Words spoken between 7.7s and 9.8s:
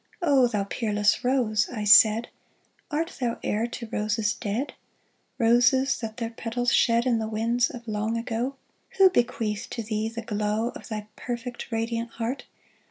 long ago? Who bequeathed